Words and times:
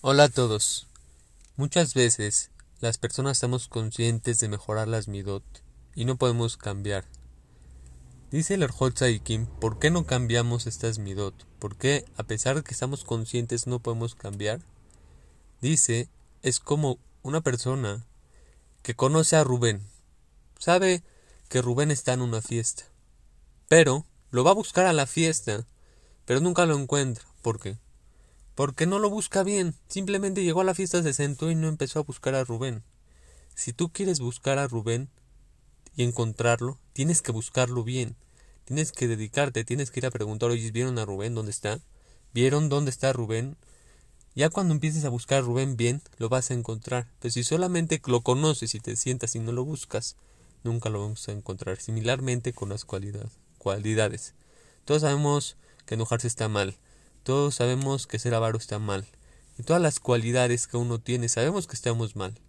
Hola 0.00 0.24
a 0.24 0.28
todos. 0.28 0.86
Muchas 1.56 1.92
veces 1.92 2.52
las 2.78 2.98
personas 2.98 3.38
estamos 3.38 3.66
conscientes 3.66 4.38
de 4.38 4.48
mejorar 4.48 4.86
las 4.86 5.08
midot 5.08 5.42
y 5.96 6.04
no 6.04 6.14
podemos 6.14 6.56
cambiar. 6.56 7.04
Dice 8.30 8.54
el 8.54 8.64
y 9.10 9.18
Kim, 9.18 9.46
¿por 9.46 9.80
qué 9.80 9.90
no 9.90 10.06
cambiamos 10.06 10.68
estas 10.68 11.00
midot? 11.00 11.34
¿Por 11.58 11.74
qué, 11.74 12.04
a 12.16 12.22
pesar 12.22 12.54
de 12.54 12.62
que 12.62 12.74
estamos 12.74 13.02
conscientes, 13.02 13.66
no 13.66 13.80
podemos 13.80 14.14
cambiar? 14.14 14.60
Dice, 15.60 16.08
es 16.42 16.60
como 16.60 17.00
una 17.24 17.40
persona 17.40 18.06
que 18.84 18.94
conoce 18.94 19.34
a 19.34 19.42
Rubén. 19.42 19.82
Sabe 20.60 21.02
que 21.48 21.60
Rubén 21.60 21.90
está 21.90 22.12
en 22.12 22.22
una 22.22 22.40
fiesta. 22.40 22.84
Pero 23.68 24.06
lo 24.30 24.44
va 24.44 24.52
a 24.52 24.54
buscar 24.54 24.86
a 24.86 24.92
la 24.92 25.06
fiesta, 25.06 25.66
pero 26.24 26.38
nunca 26.38 26.66
lo 26.66 26.78
encuentra. 26.78 27.24
¿Por 27.42 27.58
qué? 27.58 27.78
Porque 28.58 28.86
no 28.86 28.98
lo 28.98 29.08
busca 29.08 29.44
bien. 29.44 29.76
Simplemente 29.86 30.42
llegó 30.42 30.62
a 30.62 30.64
la 30.64 30.74
fiesta, 30.74 31.00
se 31.00 31.12
sentó 31.12 31.48
y 31.48 31.54
no 31.54 31.68
empezó 31.68 32.00
a 32.00 32.02
buscar 32.02 32.34
a 32.34 32.42
Rubén. 32.42 32.82
Si 33.54 33.72
tú 33.72 33.92
quieres 33.92 34.18
buscar 34.18 34.58
a 34.58 34.66
Rubén 34.66 35.10
y 35.94 36.02
encontrarlo, 36.02 36.76
tienes 36.92 37.22
que 37.22 37.30
buscarlo 37.30 37.84
bien. 37.84 38.16
Tienes 38.64 38.90
que 38.90 39.06
dedicarte, 39.06 39.62
tienes 39.62 39.92
que 39.92 40.00
ir 40.00 40.06
a 40.06 40.10
preguntar, 40.10 40.50
oye, 40.50 40.72
¿vieron 40.72 40.98
a 40.98 41.04
Rubén? 41.04 41.36
¿Dónde 41.36 41.52
está? 41.52 41.78
¿Vieron 42.34 42.68
dónde 42.68 42.90
está 42.90 43.12
Rubén? 43.12 43.56
Ya 44.34 44.50
cuando 44.50 44.74
empieces 44.74 45.04
a 45.04 45.08
buscar 45.08 45.38
a 45.38 45.42
Rubén 45.42 45.76
bien, 45.76 46.02
lo 46.16 46.28
vas 46.28 46.50
a 46.50 46.54
encontrar. 46.54 47.06
Pero 47.20 47.30
si 47.30 47.44
solamente 47.44 48.02
lo 48.06 48.22
conoces 48.22 48.74
y 48.74 48.80
te 48.80 48.96
sientas 48.96 49.36
y 49.36 49.38
no 49.38 49.52
lo 49.52 49.64
buscas, 49.64 50.16
nunca 50.64 50.88
lo 50.88 51.00
vamos 51.00 51.28
a 51.28 51.30
encontrar. 51.30 51.80
Similarmente 51.80 52.52
con 52.52 52.70
las 52.70 52.84
cualidades. 52.84 54.34
Todos 54.84 55.02
sabemos 55.02 55.56
que 55.86 55.94
enojarse 55.94 56.26
está 56.26 56.48
mal. 56.48 56.76
Todos 57.22 57.56
sabemos 57.56 58.06
que 58.06 58.18
ser 58.18 58.34
avaro 58.34 58.58
está 58.58 58.78
mal. 58.78 59.06
Y 59.58 59.64
todas 59.64 59.82
las 59.82 60.00
cualidades 60.00 60.66
que 60.66 60.76
uno 60.76 61.00
tiene 61.00 61.28
sabemos 61.28 61.66
que 61.66 61.74
estamos 61.74 62.16
mal. 62.16 62.40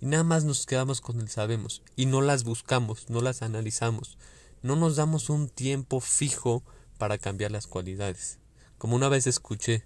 Y 0.00 0.06
nada 0.06 0.24
más 0.24 0.44
nos 0.44 0.66
quedamos 0.66 1.00
con 1.00 1.20
el 1.20 1.28
sabemos. 1.28 1.82
Y 1.96 2.06
no 2.06 2.20
las 2.20 2.44
buscamos, 2.44 3.10
no 3.10 3.20
las 3.20 3.42
analizamos. 3.42 4.18
No 4.62 4.76
nos 4.76 4.96
damos 4.96 5.30
un 5.30 5.48
tiempo 5.48 6.00
fijo 6.00 6.62
para 6.98 7.18
cambiar 7.18 7.50
las 7.50 7.66
cualidades. 7.66 8.38
Como 8.78 8.96
una 8.96 9.08
vez 9.08 9.26
escuché, 9.26 9.84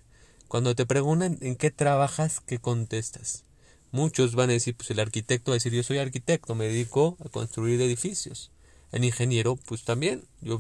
cuando 0.49 0.75
te 0.75 0.87
preguntan 0.87 1.39
en 1.41 1.57
qué 1.57 1.71
trabajas, 1.71 2.41
¿qué 2.41 2.59
contestas? 2.59 3.45
Muchos 3.91 4.34
van 4.34 4.51
a 4.51 4.55
decir, 4.55 4.77
pues 4.77 4.91
el 4.91 5.01
arquitecto 5.01 5.51
va 5.51 5.55
a 5.55 5.57
decir, 5.57 5.73
yo 5.73 5.83
soy 5.83 5.99
arquitecto, 5.99 6.55
me 6.55 6.67
dedico 6.67 7.17
a 7.25 7.29
construir 7.29 7.81
edificios. 7.81 8.51
El 8.93 9.05
ingeniero, 9.05 9.57
pues 9.57 9.84
también, 9.84 10.25
yo 10.41 10.59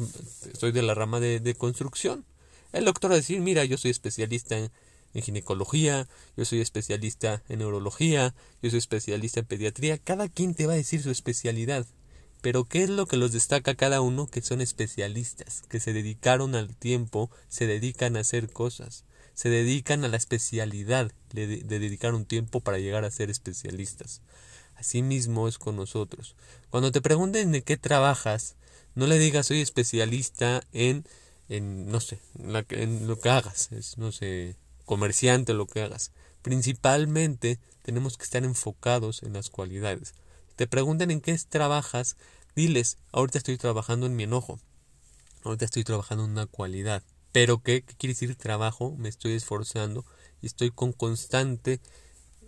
soy 0.58 0.72
de 0.72 0.82
la 0.82 0.94
rama 0.94 1.20
de, 1.20 1.40
de 1.40 1.54
construcción. 1.54 2.24
El 2.72 2.84
doctor 2.84 3.10
va 3.10 3.14
a 3.14 3.18
decir, 3.18 3.40
mira, 3.40 3.64
yo 3.64 3.78
soy 3.78 3.90
especialista 3.90 4.58
en, 4.58 4.70
ginecología, 5.14 6.06
yo 6.36 6.44
soy 6.44 6.60
especialista 6.60 7.42
en 7.48 7.58
neurología, 7.58 8.34
yo 8.62 8.70
soy 8.70 8.78
especialista 8.78 9.40
en 9.40 9.46
pediatría. 9.46 9.98
Cada 9.98 10.28
quien 10.28 10.54
te 10.54 10.66
va 10.66 10.74
a 10.74 10.76
decir 10.76 11.02
su 11.02 11.10
especialidad. 11.10 11.86
Pero 12.40 12.64
¿qué 12.64 12.84
es 12.84 12.90
lo 12.90 13.06
que 13.06 13.16
los 13.16 13.32
destaca 13.32 13.74
cada 13.74 14.00
uno? 14.00 14.28
Que 14.28 14.42
son 14.42 14.60
especialistas, 14.60 15.62
que 15.68 15.80
se 15.80 15.92
dedicaron 15.92 16.54
al 16.54 16.76
tiempo, 16.76 17.30
se 17.48 17.66
dedican 17.66 18.16
a 18.16 18.20
hacer 18.20 18.52
cosas, 18.52 19.04
se 19.34 19.48
dedican 19.48 20.04
a 20.04 20.08
la 20.08 20.18
especialidad 20.18 21.10
de, 21.32 21.46
de 21.48 21.78
dedicar 21.80 22.14
un 22.14 22.26
tiempo 22.26 22.60
para 22.60 22.78
llegar 22.78 23.04
a 23.04 23.10
ser 23.10 23.28
especialistas. 23.28 24.22
Así 24.76 25.02
mismo 25.02 25.48
es 25.48 25.58
con 25.58 25.74
nosotros. 25.74 26.36
Cuando 26.70 26.92
te 26.92 27.00
pregunten 27.00 27.50
de 27.50 27.62
qué 27.62 27.76
trabajas, 27.76 28.54
no 28.94 29.08
le 29.08 29.18
digas 29.18 29.46
soy 29.46 29.60
especialista 29.60 30.62
en 30.72 31.04
en, 31.48 31.90
no 31.90 32.00
sé, 32.00 32.20
en, 32.70 33.06
lo 33.06 33.18
que 33.18 33.30
hagas, 33.30 33.72
es, 33.72 33.98
no 33.98 34.12
sé, 34.12 34.56
comerciante, 34.84 35.54
lo 35.54 35.66
que 35.66 35.82
hagas. 35.82 36.12
Principalmente 36.42 37.58
tenemos 37.82 38.16
que 38.16 38.24
estar 38.24 38.44
enfocados 38.44 39.22
en 39.22 39.32
las 39.32 39.50
cualidades. 39.50 40.14
Te 40.56 40.66
preguntan 40.66 41.10
en 41.10 41.20
qué 41.20 41.38
trabajas, 41.48 42.16
diles, 42.54 42.98
ahorita 43.12 43.38
estoy 43.38 43.56
trabajando 43.58 44.06
en 44.06 44.16
mi 44.16 44.24
enojo, 44.24 44.60
ahorita 45.44 45.64
estoy 45.64 45.84
trabajando 45.84 46.24
en 46.24 46.32
una 46.32 46.46
cualidad. 46.46 47.02
Pero 47.32 47.62
¿qué, 47.62 47.82
qué 47.82 47.94
quiere 47.94 48.14
decir 48.14 48.34
trabajo? 48.36 48.94
Me 48.96 49.08
estoy 49.08 49.32
esforzando 49.32 50.04
y 50.40 50.46
estoy 50.46 50.70
con 50.70 50.92
constante 50.92 51.80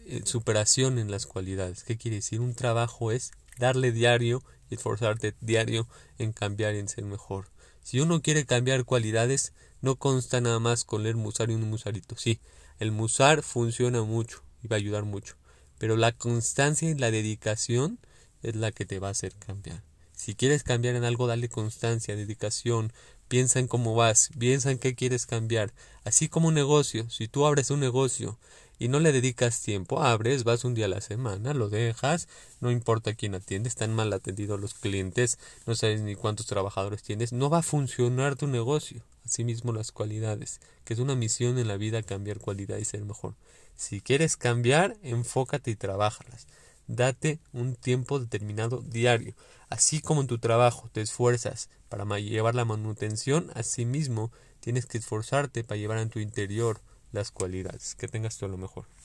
eh, 0.07 0.23
superación 0.25 0.99
en 0.99 1.11
las 1.11 1.27
cualidades. 1.27 1.85
¿Qué 1.85 1.97
quiere 1.97 2.17
decir? 2.17 2.41
Un 2.41 2.55
trabajo 2.55 3.13
es 3.13 3.33
darle 3.59 3.93
diario 3.93 4.43
y 4.69 4.75
esforzarte 4.75 5.35
diario 5.41 5.87
en 6.19 6.33
cambiar 6.33 6.75
y 6.75 6.79
en 6.79 6.89
ser 6.89 7.05
mejor. 7.05 7.49
Si 7.83 8.01
uno 8.01 8.23
quiere 8.23 8.47
cambiar 8.47 8.85
cualidades, 8.85 9.53
no 9.81 9.97
consta 9.97 10.41
nada 10.41 10.59
más 10.59 10.85
con 10.85 11.03
leer 11.03 11.17
musar 11.17 11.51
y 11.51 11.55
un 11.55 11.69
musarito. 11.69 12.17
Sí, 12.17 12.41
el 12.79 12.93
musar 12.93 13.43
funciona 13.43 14.03
mucho 14.03 14.43
y 14.63 14.69
va 14.69 14.77
a 14.77 14.79
ayudar 14.79 15.05
mucho, 15.05 15.37
pero 15.79 15.97
la 15.97 16.13
constancia 16.13 16.91
y 16.91 16.95
la 16.95 17.11
dedicación 17.11 17.99
es 18.43 18.57
la 18.57 18.73
que 18.73 18.87
te 18.87 18.99
va 18.99 19.09
a 19.09 19.13
hacer 19.13 19.35
cambiar. 19.35 19.83
Si 20.13 20.35
quieres 20.35 20.63
cambiar 20.63 20.97
en 20.97 21.05
algo, 21.05 21.27
dale 21.27 21.49
constancia, 21.49 22.15
dedicación, 22.15 22.93
piensa 23.29 23.59
en 23.59 23.69
cómo 23.69 23.95
vas, 23.95 24.31
piensa 24.39 24.71
en 24.71 24.79
qué 24.79 24.95
quieres 24.95 25.25
cambiar. 25.25 25.73
Así 26.05 26.29
como 26.29 26.49
un 26.49 26.55
negocio, 26.55 27.09
si 27.09 27.29
tú 27.29 27.47
abres 27.47 27.71
un 27.71 27.81
negocio 27.81 28.39
y 28.81 28.89
no 28.89 28.99
le 28.99 29.13
dedicas 29.13 29.61
tiempo, 29.61 30.03
abres, 30.03 30.43
vas 30.43 30.65
un 30.65 30.73
día 30.73 30.87
a 30.87 30.89
la 30.89 31.03
semana, 31.03 31.53
lo 31.53 31.69
dejas, 31.69 32.29
no 32.61 32.71
importa 32.71 33.13
quién 33.13 33.35
atiende, 33.35 33.69
están 33.69 33.95
mal 33.95 34.11
atendidos 34.11 34.59
los 34.59 34.73
clientes, 34.73 35.39
no 35.67 35.75
sabes 35.75 36.01
ni 36.01 36.15
cuántos 36.15 36.47
trabajadores 36.47 37.03
tienes, 37.03 37.35
no 37.35 37.51
va 37.51 37.59
a 37.59 37.63
funcionar 37.63 38.37
tu 38.37 38.47
negocio. 38.47 39.03
Asimismo 39.27 39.75
las 39.75 39.93
cualidades, 39.93 40.61
que 40.85 40.95
es 40.95 40.99
una 40.99 41.15
misión 41.15 41.59
en 41.59 41.69
la 41.69 41.77
vida 41.77 42.03
cambiar 42.03 42.39
cualidad 42.39 42.79
y 42.79 42.87
ser 42.87 43.05
mejor. 43.05 43.35
Si 43.77 44.01
quieres 44.01 44.39
cambiar, 44.39 44.97
enfócate 45.03 45.71
y 45.71 45.77
trabajalas. 45.77 46.47
Date 46.87 47.39
un 47.53 47.77
tiempo 47.77 48.19
determinado 48.19 48.81
diario. 48.81 49.35
Así 49.69 50.01
como 50.01 50.23
en 50.23 50.27
tu 50.27 50.39
trabajo 50.39 50.89
te 50.91 51.03
esfuerzas 51.03 51.69
para 51.91 52.07
llevar 52.19 52.55
la 52.55 52.65
manutención, 52.65 53.51
asimismo 53.55 54.33
tienes 54.61 54.87
que 54.87 54.97
esforzarte 54.97 55.65
para 55.65 55.79
llevar 55.79 55.99
en 55.99 56.09
tu 56.09 56.19
interior 56.19 56.81
las 57.13 57.31
cualidades. 57.31 57.95
Que 57.95 58.09
tengas 58.09 58.39
todo 58.39 58.51
lo 58.51 58.59
mejor. 58.59 58.87